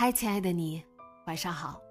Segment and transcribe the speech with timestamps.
[0.00, 0.80] 嗨，亲爱的你，
[1.26, 1.82] 晚上好。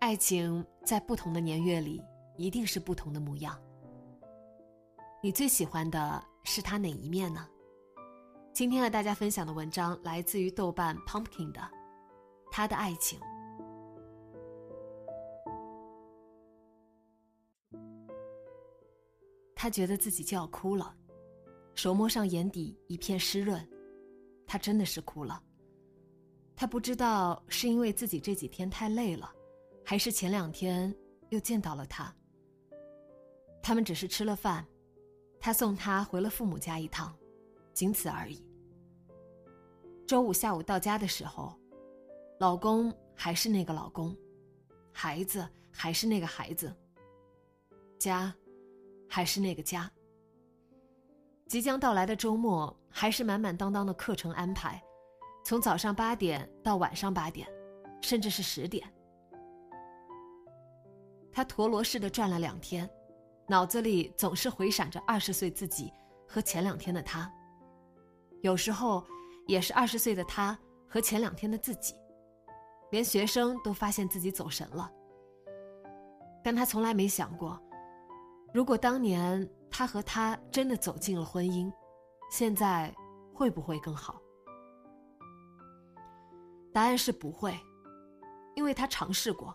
[0.00, 2.02] 爱情在不同的年月里，
[2.36, 3.56] 一定是不同的模样。
[5.22, 7.48] 你最喜欢的是他哪一面呢？
[8.52, 11.60] 今天和大家分享的文章来自于豆瓣 Pumpkin 的
[12.50, 13.20] 《他的爱情》。
[19.54, 20.92] 他觉得自己就要哭了。
[21.76, 23.64] 手摸上眼底一片湿润，
[24.46, 25.40] 他真的是哭了。
[26.56, 29.30] 他不知道是因为自己这几天太累了，
[29.84, 30.92] 还是前两天
[31.28, 32.12] 又见到了他。
[33.62, 34.66] 他们只是吃了饭，
[35.38, 37.14] 他送他回了父母家一趟，
[37.74, 38.42] 仅此而已。
[40.06, 41.54] 周五下午到家的时候，
[42.40, 44.16] 老公还是那个老公，
[44.92, 46.74] 孩子还是那个孩子，
[47.98, 48.34] 家
[49.06, 49.92] 还是那个家。
[51.48, 54.82] 即将到来的周末还是满满当当的课程安排，
[55.44, 57.46] 从早上八点到晚上八点，
[58.02, 58.84] 甚至是十点。
[61.30, 62.88] 他陀螺似的转了两天，
[63.46, 65.92] 脑子里总是回闪着二十岁自己
[66.26, 67.30] 和前两天的他。
[68.42, 69.04] 有时候
[69.46, 70.58] 也是二十岁的他
[70.88, 71.94] 和前两天的自己，
[72.90, 74.90] 连学生都发现自己走神了。
[76.42, 77.60] 但他从来没想过，
[78.52, 79.48] 如果当年。
[79.68, 81.70] 他和他真的走进了婚姻，
[82.30, 82.94] 现在
[83.34, 84.22] 会不会更好？
[86.72, 87.54] 答案是不会，
[88.54, 89.54] 因为他尝试过，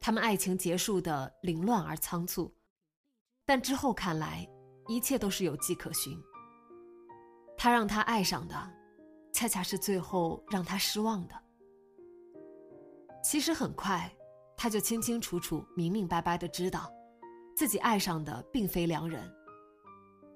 [0.00, 2.52] 他们爱情结束的凌乱而仓促，
[3.44, 4.44] 但之后看来，
[4.88, 6.20] 一切都是有迹可循。
[7.56, 8.56] 他让他爱上的，
[9.32, 11.40] 恰恰是最后让他失望的。
[13.22, 14.12] 其实很快，
[14.56, 16.90] 他就清清楚楚、明明白白的知道。
[17.60, 19.30] 自己爱上的并非良人，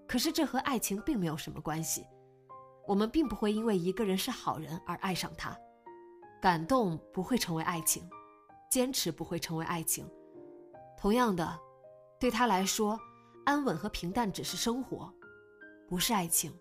[0.07, 2.05] 可是这和爱情并没有什么关系。
[2.87, 5.57] 我们并不会因为一个人是好人而爱上他，
[6.39, 8.07] 感动不会成为爱情，
[8.71, 10.07] 坚持不会成为爱情。
[10.99, 11.59] 同样的，
[12.21, 13.01] 对他来说，
[13.47, 15.11] 安稳和平淡只是生活，
[15.89, 16.55] 不是爱情。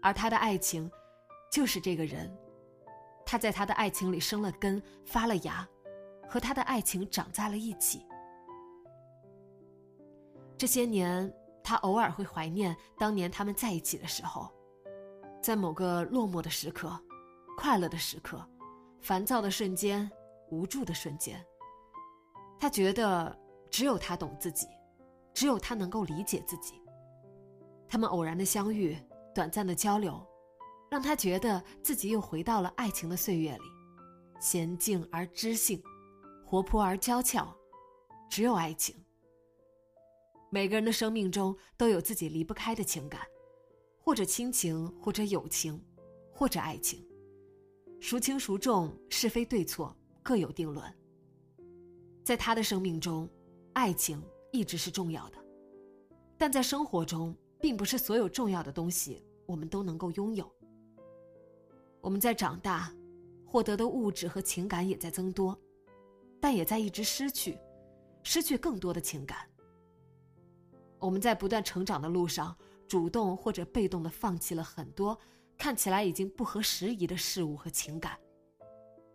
[0.00, 0.88] 而他的爱情，
[1.50, 2.32] 就是这个人，
[3.26, 5.68] 他在他的爱情里生了根，发了芽，
[6.28, 8.06] 和他的爱情长在了一起。
[10.58, 11.32] 这些年，
[11.62, 14.52] 他偶尔会怀念当年他们在一起的时候，
[15.40, 16.98] 在某个落寞的时刻、
[17.56, 18.44] 快乐的时刻、
[19.00, 20.10] 烦躁的瞬间、
[20.50, 21.40] 无助的瞬间，
[22.58, 23.38] 他觉得
[23.70, 24.66] 只有他懂自己，
[25.32, 26.82] 只有他能够理解自己。
[27.88, 28.98] 他们偶然的相遇、
[29.32, 30.20] 短暂的交流，
[30.90, 33.64] 让他觉得自己又回到了爱情的岁月里，
[34.42, 35.80] 娴静而知性，
[36.44, 37.46] 活泼而娇俏，
[38.28, 38.96] 只有爱情。
[40.50, 43.20] 每个人的生命中都有自己离不开的情感，
[43.98, 45.78] 或者亲情，或者友情，
[46.32, 47.06] 或者爱情。
[48.00, 50.84] 孰轻孰重，是非对错各有定论。
[52.24, 53.28] 在他的生命中，
[53.74, 54.22] 爱情
[54.52, 55.38] 一直是重要的，
[56.38, 60.50] 但在生活中，并不是所有重要的东西我们都能够拥有。
[62.00, 62.94] 我们在长大，
[63.44, 65.58] 获得的物质和情感也在增多，
[66.40, 67.58] 但也在一直失去，
[68.22, 69.47] 失去更多的情感。
[70.98, 72.56] 我们在不断成长的路上，
[72.88, 75.18] 主动或者被动的放弃了很多
[75.56, 78.18] 看起来已经不合时宜的事物和情感。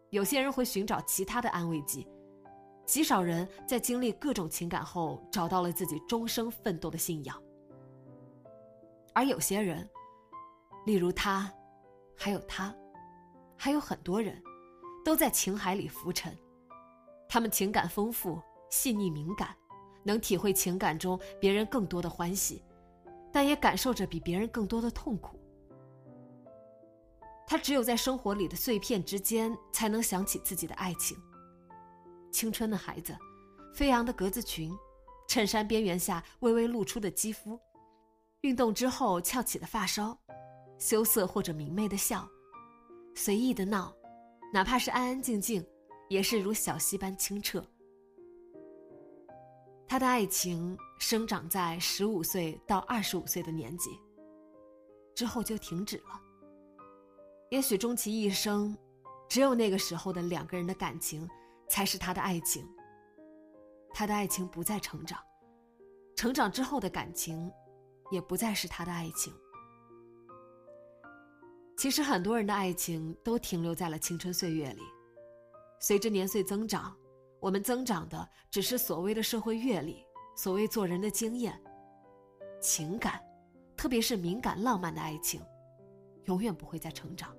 [0.09, 2.07] 有些人会寻找其他的安慰剂，
[2.85, 7.41] 极少人在经历各种情感后找到了自己终生奋斗的信仰。
[9.13, 9.89] 而有些人，
[10.85, 11.51] 例如他，
[12.15, 12.73] 还有他，
[13.57, 14.41] 还有很多人，
[15.03, 16.37] 都在情海里浮沉。
[17.27, 18.39] 他们情感丰富、
[18.69, 19.55] 细腻、敏感。
[20.03, 22.63] 能体会情感中别人更多的欢喜，
[23.31, 25.39] 但也感受着比别人更多的痛苦。
[27.45, 31.17] 他只有在生活里的碎片之间，才能想起自己的爱情。
[32.31, 33.15] 青春的孩子，
[33.73, 34.71] 飞扬的格子裙，
[35.27, 37.59] 衬衫边缘下微微露出的肌肤，
[38.41, 40.17] 运动之后翘起的发梢，
[40.79, 42.27] 羞涩或者明媚的笑，
[43.13, 43.93] 随意的闹，
[44.51, 45.63] 哪怕是安安静静，
[46.09, 47.63] 也是如小溪般清澈。
[49.93, 53.91] 他的爱情生长在十五岁到二十五岁的年纪，
[55.13, 56.19] 之后就停止了。
[57.51, 58.75] 也许终其一生，
[59.29, 61.29] 只有那个时候的两个人的感情，
[61.69, 62.67] 才是他的爱情。
[63.93, 65.19] 他的爱情不再成长，
[66.15, 67.51] 成长之后的感情，
[68.09, 69.31] 也不再是他的爱情。
[71.77, 74.81] 其实很多人的爱情都停留在了青春岁月里，
[75.79, 76.97] 随着年岁增长。
[77.43, 80.01] 我们增长的只是所谓的社会阅历，
[80.33, 81.61] 所谓做人的经验。
[82.61, 83.21] 情感，
[83.75, 85.41] 特别是敏感浪漫的爱情，
[86.23, 87.35] 永远不会再成长。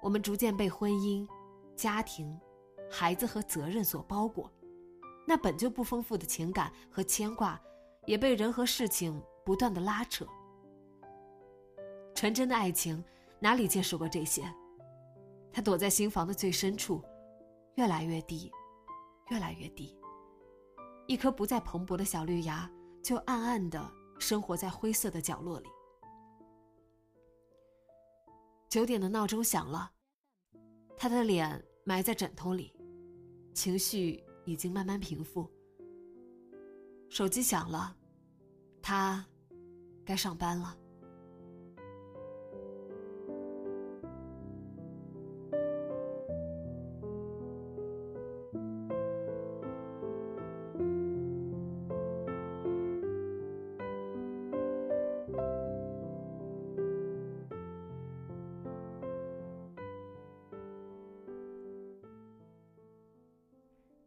[0.00, 1.28] 我们逐渐被婚姻、
[1.76, 2.40] 家庭、
[2.90, 4.50] 孩子和责任所包裹，
[5.28, 7.60] 那本就不丰富的情感和牵挂，
[8.06, 10.26] 也被人和事情不断的拉扯。
[12.14, 13.04] 纯真的爱情
[13.40, 14.42] 哪里见识过这些？
[15.52, 17.04] 它躲在心房的最深处，
[17.74, 18.50] 越来越低。
[19.30, 19.96] 越来越低，
[21.06, 22.70] 一颗不再蓬勃的小绿芽，
[23.02, 25.68] 就暗暗的生活在灰色的角落里。
[28.68, 29.90] 九点的闹钟响了，
[30.96, 32.72] 他的脸埋在枕头里，
[33.54, 35.50] 情绪已经慢慢平复。
[37.08, 37.96] 手机响了，
[38.82, 39.24] 他
[40.04, 40.76] 该上班了。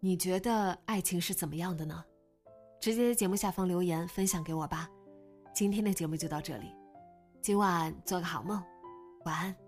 [0.05, 2.03] 你觉得爱情是怎么样的呢？
[2.81, 4.89] 直接在节目下方留言分享给我吧。
[5.55, 6.75] 今天的节目就到这里，
[7.41, 8.61] 今晚做个好梦，
[9.23, 9.62] 晚安。